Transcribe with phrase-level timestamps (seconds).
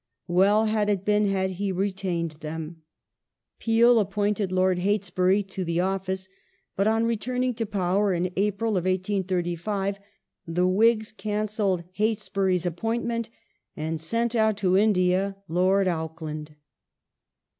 [0.27, 2.81] Well had it been had he retained them.
[3.59, 6.27] Peel appointed Lord Heytesbury to the office,
[6.75, 9.99] but on returning to power, in April, 1835,
[10.47, 13.29] the Whigs can celled Heytesbury's appointment
[13.77, 16.55] and sent out to India Lord Auck land.